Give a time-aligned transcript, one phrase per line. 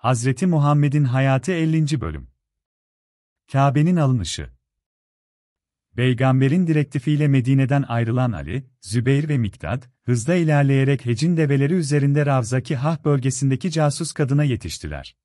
[0.00, 2.00] Hazreti Muhammed'in hayatı 50.
[2.00, 2.28] bölüm.
[3.52, 4.50] Kabe'nin alınışı.
[5.96, 13.04] Peygamberin direktifiyle Medine'den ayrılan Ali, Zübeyir ve Miktat, hızla ilerleyerek Hecin develeri üzerinde Ravzaki Hah
[13.04, 15.16] bölgesindeki casus kadına yetiştiler.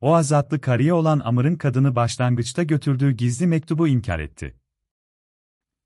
[0.00, 4.60] O azatlı karıya olan Amr'ın kadını başlangıçta götürdüğü gizli mektubu inkar etti.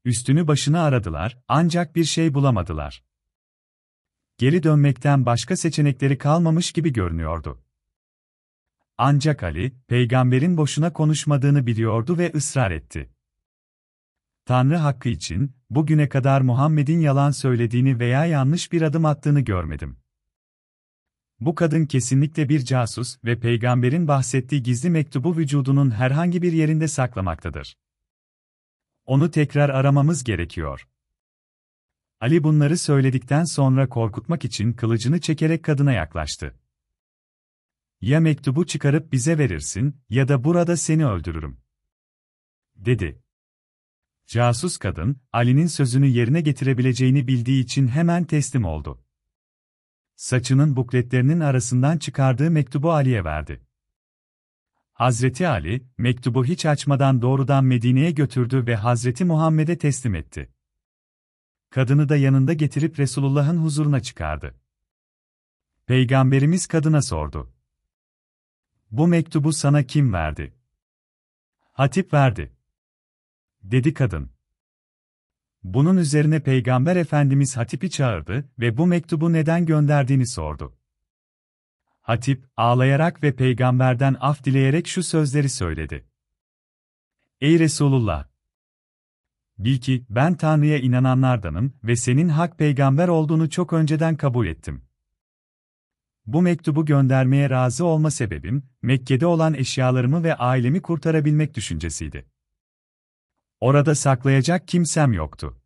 [0.05, 3.03] Üstünü başını aradılar, ancak bir şey bulamadılar
[4.43, 7.63] geri dönmekten başka seçenekleri kalmamış gibi görünüyordu.
[8.99, 13.11] Ancak Ali, peygamberin boşuna konuşmadığını biliyordu ve ısrar etti.
[14.45, 19.97] Tanrı hakkı için, bugüne kadar Muhammed'in yalan söylediğini veya yanlış bir adım attığını görmedim.
[21.41, 27.77] Bu kadın kesinlikle bir casus ve peygamberin bahsettiği gizli mektubu vücudunun herhangi bir yerinde saklamaktadır.
[29.05, 30.89] Onu tekrar aramamız gerekiyor.
[32.23, 36.55] Ali bunları söyledikten sonra korkutmak için kılıcını çekerek kadına yaklaştı.
[38.01, 41.61] Ya mektubu çıkarıp bize verirsin ya da burada seni öldürürüm.
[42.77, 43.23] Dedi.
[44.27, 49.05] Casus kadın, Ali'nin sözünü yerine getirebileceğini bildiği için hemen teslim oldu.
[50.17, 53.63] Saçının bukletlerinin arasından çıkardığı mektubu Ali'ye verdi.
[54.93, 60.53] Hazreti Ali, mektubu hiç açmadan doğrudan Medine'ye götürdü ve Hazreti Muhammed'e teslim etti
[61.73, 64.55] kadını da yanında getirip Resulullah'ın huzuruna çıkardı.
[65.87, 67.53] Peygamberimiz kadına sordu.
[68.91, 70.55] Bu mektubu sana kim verdi?
[71.73, 72.53] Hatip verdi.
[73.63, 74.31] Dedi kadın.
[75.63, 80.77] Bunun üzerine Peygamber Efendimiz Hatip'i çağırdı ve bu mektubu neden gönderdiğini sordu.
[82.01, 86.07] Hatip, ağlayarak ve peygamberden af dileyerek şu sözleri söyledi.
[87.41, 88.32] Ey Resulullah!
[89.65, 94.83] Bil ki, ben Tanrı'ya inananlardanım ve senin hak peygamber olduğunu çok önceden kabul ettim.
[96.27, 102.27] Bu mektubu göndermeye razı olma sebebim, Mekke'de olan eşyalarımı ve ailemi kurtarabilmek düşüncesiydi.
[103.61, 105.61] Orada saklayacak kimsem yoktu.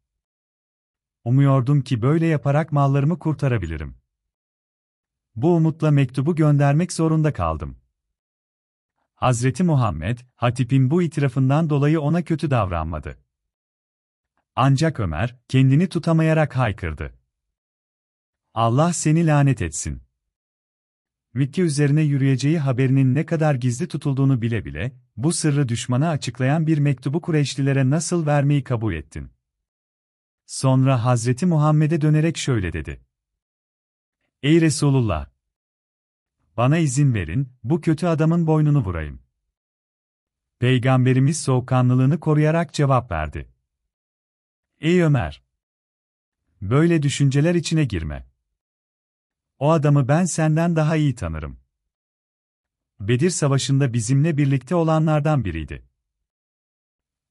[1.24, 3.96] Umuyordum ki böyle yaparak mallarımı kurtarabilirim.
[5.36, 7.78] Bu umutla mektubu göndermek zorunda kaldım.
[9.14, 13.25] Hazreti Muhammed, Hatip'in bu itirafından dolayı ona kötü davranmadı.
[14.58, 17.18] Ancak Ömer, kendini tutamayarak haykırdı.
[18.54, 20.02] Allah seni lanet etsin.
[21.34, 26.78] Mekke üzerine yürüyeceği haberinin ne kadar gizli tutulduğunu bile bile, bu sırrı düşmana açıklayan bir
[26.78, 29.30] mektubu Kureyşlilere nasıl vermeyi kabul ettin?
[30.46, 33.00] Sonra Hazreti Muhammed'e dönerek şöyle dedi.
[34.42, 35.30] Ey Resulullah!
[36.56, 39.22] Bana izin verin, bu kötü adamın boynunu vurayım.
[40.58, 43.55] Peygamberimiz soğukkanlılığını koruyarak cevap verdi.
[44.80, 45.42] Ey Ömer!
[46.62, 48.28] Böyle düşünceler içine girme.
[49.58, 51.60] O adamı ben senden daha iyi tanırım.
[53.00, 55.88] Bedir Savaşı'nda bizimle birlikte olanlardan biriydi.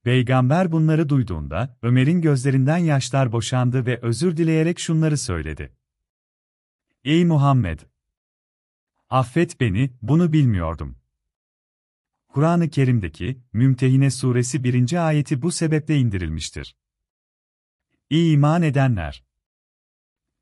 [0.03, 5.75] Peygamber bunları duyduğunda, Ömer'in gözlerinden yaşlar boşandı ve özür dileyerek şunları söyledi.
[7.03, 7.79] Ey Muhammed!
[9.09, 10.97] Affet beni, bunu bilmiyordum.
[12.27, 15.07] Kur'an-ı Kerim'deki, Mümtehine suresi 1.
[15.07, 16.75] ayeti bu sebeple indirilmiştir.
[18.09, 19.23] İman edenler.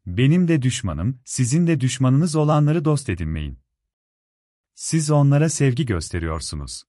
[0.05, 3.59] Benim de düşmanım, sizin de düşmanınız olanları dost edinmeyin.
[4.73, 6.83] Siz onlara sevgi gösteriyorsunuz.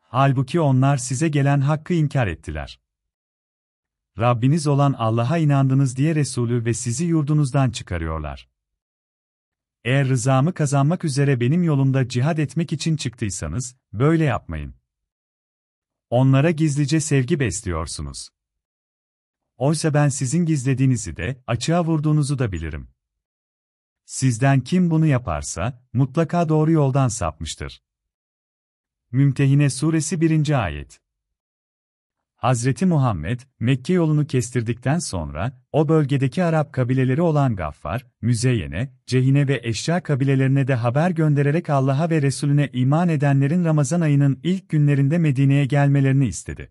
[0.00, 2.80] Halbuki onlar size gelen hakkı inkar ettiler.
[4.18, 8.48] Rabbiniz olan Allah'a inandınız diye Resulü ve sizi yurdunuzdan çıkarıyorlar.
[9.84, 14.74] Eğer rızamı kazanmak üzere benim yolumda cihad etmek için çıktıysanız, böyle yapmayın.
[16.10, 18.33] Onlara gizlice sevgi besliyorsunuz.
[19.56, 22.88] Oysa ben sizin gizlediğinizi de, açığa vurduğunuzu da bilirim.
[24.04, 27.82] Sizden kim bunu yaparsa, mutlaka doğru yoldan sapmıştır.
[29.12, 30.64] Mümtehine Suresi 1.
[30.64, 31.00] Ayet
[32.36, 39.60] Hazreti Muhammed, Mekke yolunu kestirdikten sonra, o bölgedeki Arap kabileleri olan Gaffar, Müzeyyene, Cehine ve
[39.62, 45.64] Eşya kabilelerine de haber göndererek Allah'a ve Resulüne iman edenlerin Ramazan ayının ilk günlerinde Medine'ye
[45.64, 46.70] gelmelerini istedi.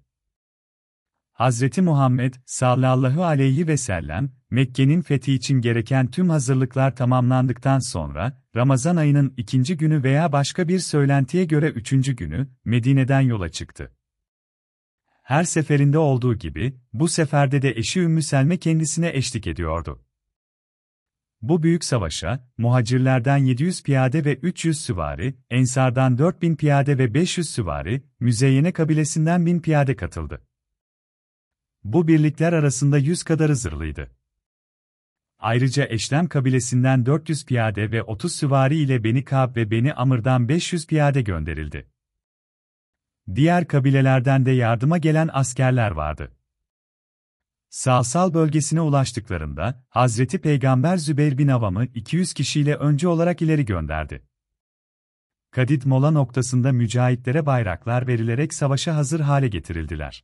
[1.34, 8.96] Hazreti Muhammed sallallahu aleyhi ve sellem, Mekke'nin fethi için gereken tüm hazırlıklar tamamlandıktan sonra, Ramazan
[8.96, 13.92] ayının ikinci günü veya başka bir söylentiye göre üçüncü günü, Medine'den yola çıktı.
[15.24, 20.06] Her seferinde olduğu gibi, bu seferde de eşi Ümmü Selme kendisine eşlik ediyordu.
[21.42, 28.04] Bu büyük savaşa, muhacirlerden 700 piyade ve 300 süvari, Ensardan 4000 piyade ve 500 süvari,
[28.20, 30.42] Müzeyyene kabilesinden 1000 piyade katıldı.
[31.84, 34.12] Bu birlikler arasında yüz kadarı zırhlıydı.
[35.40, 40.88] Ayrıca Eşlem kabilesinden 400 piyade ve 30 süvari ile Beni Kab ve Beni Amr'dan 500
[40.88, 41.90] piyade gönderildi.
[43.36, 46.32] Diğer kabilelerden de yardıma gelen askerler vardı.
[47.70, 54.24] Sağsal bölgesine ulaştıklarında, Hazreti Peygamber Zübeyir bin Avam'ı 200 kişiyle önce olarak ileri gönderdi.
[55.52, 60.24] Kadid mola noktasında mücahitlere bayraklar verilerek savaşa hazır hale getirildiler.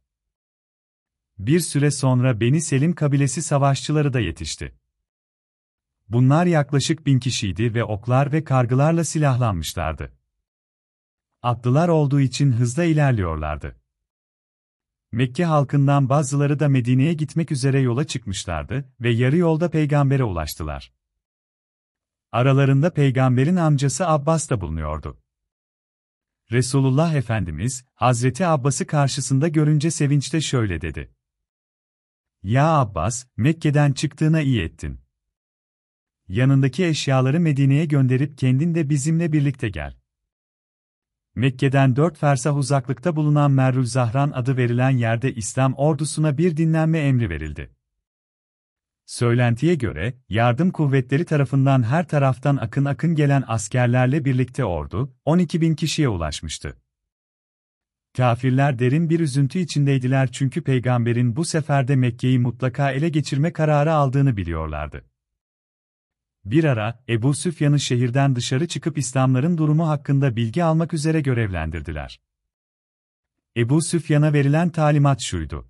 [1.39, 4.75] Bir süre sonra Beni Selim kabilesi savaşçıları da yetişti.
[6.09, 10.13] Bunlar yaklaşık bin kişiydi ve oklar ve kargılarla silahlanmışlardı.
[11.41, 13.75] Atlılar olduğu için hızla ilerliyorlardı.
[15.11, 20.93] Mekke halkından bazıları da Medine'ye gitmek üzere yola çıkmışlardı ve yarı yolda peygambere ulaştılar.
[22.31, 25.21] Aralarında peygamberin amcası Abbas da bulunuyordu.
[26.51, 31.18] Resulullah Efendimiz, Hazreti Abbas'ı karşısında görünce sevinçte şöyle dedi.
[32.43, 35.01] Ya Abbas, Mekke'den çıktığına iyi ettin.
[36.27, 39.97] Yanındaki eşyaları Medine'ye gönderip kendin de bizimle birlikte gel.
[41.35, 47.29] Mekke'den dört fersah uzaklıkta bulunan Merül Zahran adı verilen yerde İslam ordusuna bir dinlenme emri
[47.29, 47.75] verildi.
[49.05, 55.75] Söylentiye göre, yardım kuvvetleri tarafından her taraftan akın akın gelen askerlerle birlikte ordu, 12 bin
[55.75, 56.77] kişiye ulaşmıştı.
[58.17, 64.37] Kafirler derin bir üzüntü içindeydiler çünkü peygamberin bu seferde Mekke'yi mutlaka ele geçirme kararı aldığını
[64.37, 65.05] biliyorlardı.
[66.45, 72.21] Bir ara, Ebu Süfyan'ı şehirden dışarı çıkıp İslamların durumu hakkında bilgi almak üzere görevlendirdiler.
[73.57, 75.69] Ebu Süfyan'a verilen talimat şuydu.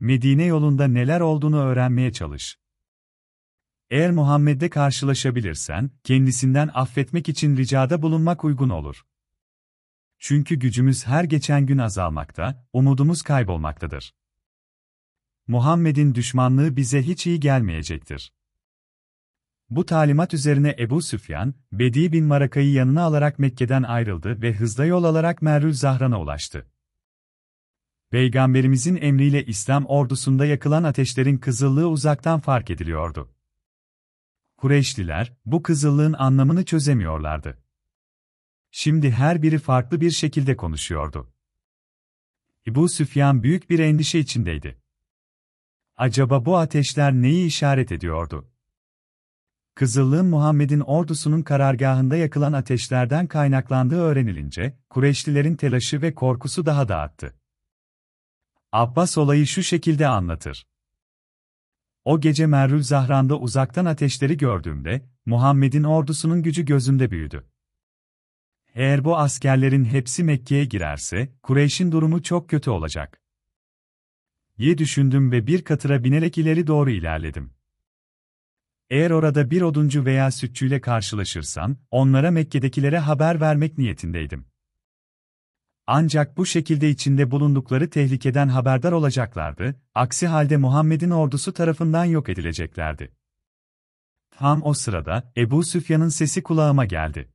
[0.00, 2.58] Medine yolunda neler olduğunu öğrenmeye çalış.
[3.90, 9.04] Eğer Muhammed'le karşılaşabilirsen, kendisinden affetmek için ricada bulunmak uygun olur.
[10.20, 14.14] Çünkü gücümüz her geçen gün azalmakta, umudumuz kaybolmaktadır.
[15.46, 18.32] Muhammed'in düşmanlığı bize hiç iyi gelmeyecektir.
[19.70, 25.04] Bu talimat üzerine Ebu Süfyan, Bedi bin Maraka'yı yanına alarak Mekke'den ayrıldı ve hızla yol
[25.04, 26.66] alarak Merül Zahran'a ulaştı.
[28.10, 33.34] Peygamberimizin emriyle İslam ordusunda yakılan ateşlerin kızıllığı uzaktan fark ediliyordu.
[34.56, 37.59] Kureyşliler, bu kızıllığın anlamını çözemiyorlardı.
[38.70, 41.32] Şimdi her biri farklı bir şekilde konuşuyordu.
[42.66, 44.80] Ebu Süfyan büyük bir endişe içindeydi.
[45.96, 48.50] Acaba bu ateşler neyi işaret ediyordu?
[49.74, 57.34] Kızıllığın Muhammed'in ordusunun karargahında yakılan ateşlerden kaynaklandığı öğrenilince, Kureyşlilerin telaşı ve korkusu daha da arttı.
[58.72, 60.66] Abbas olayı şu şekilde anlatır.
[62.04, 67.49] O gece Merül Zahran'da uzaktan ateşleri gördüğümde, Muhammed'in ordusunun gücü gözümde büyüdü.
[68.74, 73.20] Eğer bu askerlerin hepsi Mekke'ye girerse, Kureyş'in durumu çok kötü olacak.
[74.58, 77.54] Ye düşündüm ve bir katıra binerek ileri doğru ilerledim.
[78.90, 84.46] Eğer orada bir oduncu veya sütçüyle karşılaşırsam, onlara Mekke'dekilere haber vermek niyetindeydim.
[85.86, 93.12] Ancak bu şekilde içinde bulundukları tehlikeden haberdar olacaklardı, aksi halde Muhammed'in ordusu tarafından yok edileceklerdi.
[94.30, 97.32] Tam o sırada, Ebu Süfyan'ın sesi kulağıma geldi.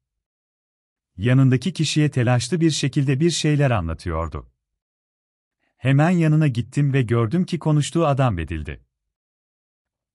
[1.17, 4.51] Yanındaki kişiye telaşlı bir şekilde bir şeyler anlatıyordu.
[5.77, 8.85] Hemen yanına gittim ve gördüm ki konuştuğu adam bedildi.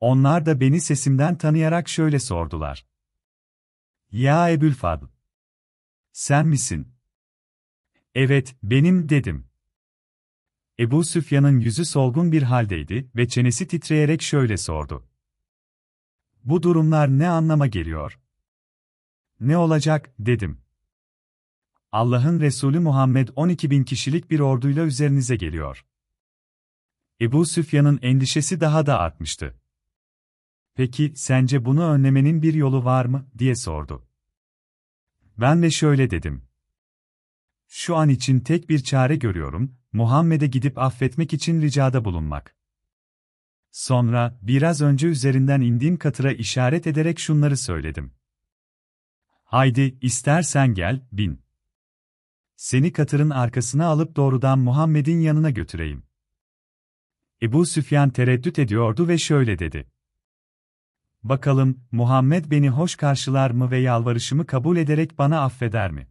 [0.00, 2.86] Onlar da beni sesimden tanıyarak şöyle sordular.
[4.10, 5.04] Ya Ebülfadl.
[6.12, 6.88] Sen misin?
[8.14, 9.46] Evet, benim dedim.
[10.78, 15.08] Ebu Süfyan'ın yüzü solgun bir haldeydi ve çenesi titreyerek şöyle sordu.
[16.44, 18.18] Bu durumlar ne anlama geliyor?
[19.40, 20.60] Ne olacak, dedim.
[21.92, 25.86] Allah'ın Resulü Muhammed 12 bin kişilik bir orduyla üzerinize geliyor.
[27.20, 29.60] Ebu Süfyan'ın endişesi daha da artmıştı.
[30.74, 34.06] Peki, sence bunu önlemenin bir yolu var mı, diye sordu.
[35.38, 36.44] Ben de şöyle dedim.
[37.68, 42.56] Şu an için tek bir çare görüyorum, Muhammed'e gidip affetmek için ricada bulunmak.
[43.70, 48.14] Sonra, biraz önce üzerinden indiğim katıra işaret ederek şunları söyledim.
[49.44, 51.49] Haydi, istersen gel, bin.
[52.60, 56.02] Seni katırın arkasına alıp doğrudan Muhammed'in yanına götüreyim.
[57.42, 59.90] Ebu Süfyan tereddüt ediyordu ve şöyle dedi.
[61.22, 66.08] Bakalım, Muhammed beni hoş karşılar mı ve yalvarışımı kabul ederek bana affeder mi?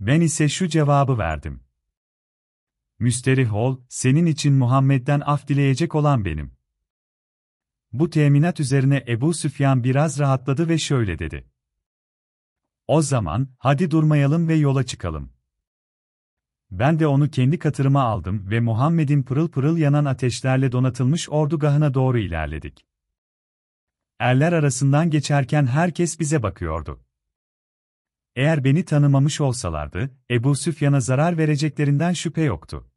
[0.00, 1.60] Ben ise şu cevabı verdim.
[2.98, 6.52] Müsterih ol, senin için Muhammed'den af dileyecek olan benim.
[7.92, 11.51] Bu teminat üzerine Ebu Süfyan biraz rahatladı ve şöyle dedi.
[12.92, 15.32] O zaman, hadi durmayalım ve yola çıkalım.
[16.70, 22.18] Ben de onu kendi katırıma aldım ve Muhammed'in pırıl pırıl yanan ateşlerle donatılmış ordugahına doğru
[22.18, 22.86] ilerledik.
[24.18, 27.04] Erler arasından geçerken herkes bize bakıyordu.
[28.36, 32.90] Eğer beni tanımamış olsalardı, Ebu Süfyan'a zarar vereceklerinden şüphe yoktu.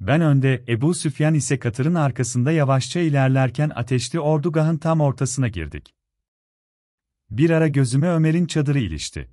[0.00, 5.97] Ben önde, Ebu Süfyan ise katırın arkasında yavaşça ilerlerken ateşli ordugahın tam ortasına girdik.
[7.30, 9.30] Bir ara gözüme Ömer'in çadırı ilişti.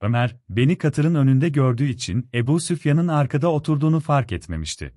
[0.00, 4.94] Ömer, beni katırın önünde gördüğü için Ebu Süfyan'ın arkada oturduğunu fark etmemişti.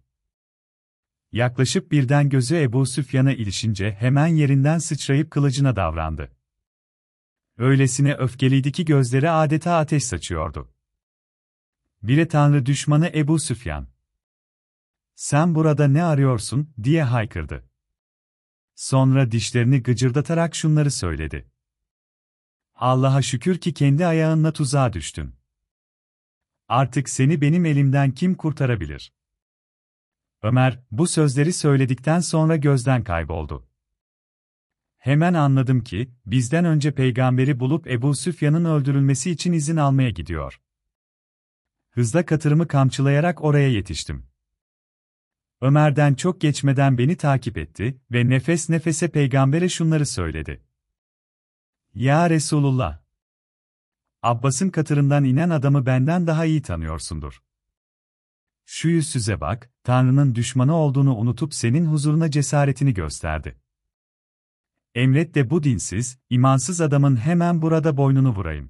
[1.31, 6.31] Yaklaşıp birden gözü Ebu Süfyan'a ilişince hemen yerinden sıçrayıp kılıcına davrandı.
[7.57, 10.73] Öylesine öfkeliydi ki gözleri adeta ateş saçıyordu.
[12.03, 13.87] Bire tanrı düşmanı Ebu Süfyan.
[15.15, 17.69] Sen burada ne arıyorsun, diye haykırdı.
[18.75, 21.54] Sonra dişlerini gıcırdatarak şunları söyledi.
[22.75, 25.35] Allah'a şükür ki kendi ayağınla tuzağa düştün.
[26.67, 29.13] Artık seni benim elimden kim kurtarabilir?
[30.41, 33.67] Ömer, bu sözleri söyledikten sonra gözden kayboldu.
[34.97, 40.61] Hemen anladım ki, bizden önce peygamberi bulup Ebu Süfyan'ın öldürülmesi için izin almaya gidiyor.
[41.89, 44.27] Hızla katırımı kamçılayarak oraya yetiştim.
[45.61, 50.64] Ömer'den çok geçmeden beni takip etti ve nefes nefese peygambere şunları söyledi.
[51.95, 52.99] Ya Resulullah!
[54.21, 57.43] Abbas'ın katırından inen adamı benden daha iyi tanıyorsundur.
[58.65, 63.59] Şu yüzsüze bak, Tanrı'nın düşmanı olduğunu unutup senin huzuruna cesaretini gösterdi.
[64.95, 68.69] Emret de bu dinsiz, imansız adamın hemen burada boynunu vurayım.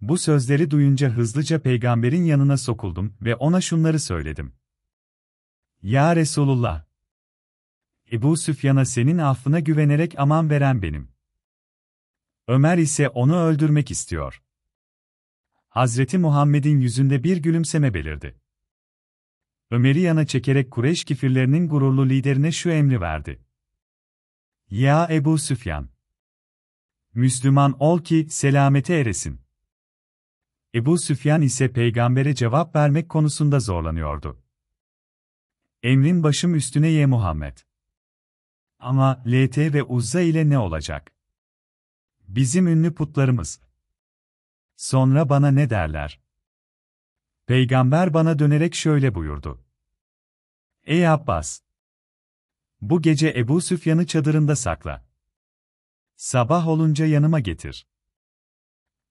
[0.00, 4.52] Bu sözleri duyunca hızlıca peygamberin yanına sokuldum ve ona şunları söyledim.
[5.82, 6.84] Ya Resulullah!
[8.12, 11.15] Ebu Süfyan'a senin affına güvenerek aman veren benim.
[12.48, 14.42] Ömer ise onu öldürmek istiyor.
[15.68, 18.40] Hazreti Muhammed'in yüzünde bir gülümseme belirdi.
[19.70, 23.44] Ömer'i yana çekerek Kureyş kifirlerinin gururlu liderine şu emri verdi.
[24.70, 25.88] Ya Ebu Süfyan!
[27.14, 29.40] Müslüman ol ki selamete eresin.
[30.74, 34.42] Ebu Süfyan ise peygambere cevap vermek konusunda zorlanıyordu.
[35.82, 37.58] Emrin başım üstüne ye Muhammed.
[38.78, 41.15] Ama LT ve Uzza ile ne olacak?
[42.28, 43.60] Bizim ünlü putlarımız.
[44.76, 46.20] Sonra bana ne derler?
[47.46, 49.64] Peygamber bana dönerek şöyle buyurdu.
[50.84, 51.60] Ey Abbas!
[52.80, 55.06] Bu gece Ebu Süfyan'ı çadırında sakla.
[56.16, 57.86] Sabah olunca yanıma getir.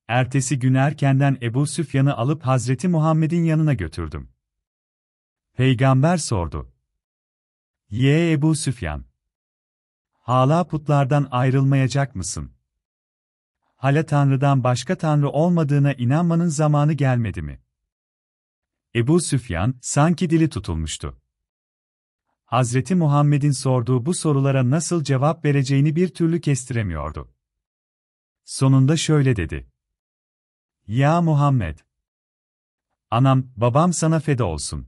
[0.07, 4.29] Ertesi gün erkenden Ebu Süfyan'ı alıp Hazreti Muhammed'in yanına götürdüm.
[5.53, 6.72] Peygamber sordu.
[7.89, 9.05] Ye Ebu Süfyan!
[10.12, 12.54] Hala putlardan ayrılmayacak mısın?
[13.85, 17.61] Hala Tanrı'dan başka Tanrı olmadığına inanmanın zamanı gelmedi mi?
[18.95, 21.21] Ebu Süfyan, sanki dili tutulmuştu.
[22.45, 27.33] Hazreti Muhammed'in sorduğu bu sorulara nasıl cevap vereceğini bir türlü kestiremiyordu.
[28.43, 29.67] Sonunda şöyle dedi.
[30.87, 31.79] Ya Muhammed!
[33.11, 34.87] Anam, babam sana feda olsun.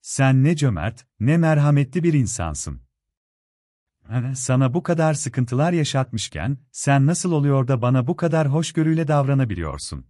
[0.00, 2.83] Sen ne cömert, ne merhametli bir insansın.
[4.34, 10.06] Sana bu kadar sıkıntılar yaşatmışken, sen nasıl oluyor da bana bu kadar hoşgörüyle davranabiliyorsun?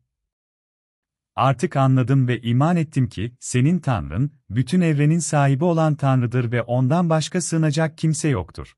[1.36, 7.10] Artık anladım ve iman ettim ki, senin Tanrın, bütün evrenin sahibi olan Tanrıdır ve ondan
[7.10, 8.76] başka sığınacak kimse yoktur.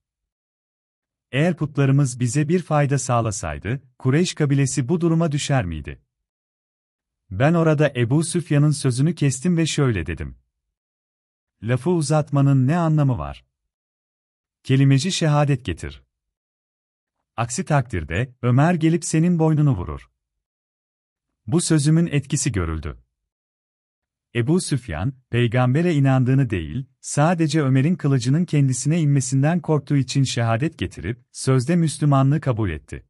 [1.33, 6.03] Eğer putlarımız bize bir fayda sağlasaydı, Kureyş kabilesi bu duruma düşer miydi?
[7.31, 10.39] Ben orada Ebu Süfyan'ın sözünü kestim ve şöyle dedim.
[11.63, 13.45] Lafı uzatmanın ne anlamı var?
[14.67, 16.03] Kelimeci şehadet getir.
[17.37, 20.11] Aksi takdirde, Ömer gelip senin boynunu vurur.
[21.47, 22.99] Bu sözümün etkisi görüldü.
[24.35, 31.77] Ebu Süfyan, peygambere inandığını değil, sadece Ömer'in kılıcının kendisine inmesinden korktuğu için şehadet getirip, sözde
[31.77, 33.07] Müslümanlığı kabul etti.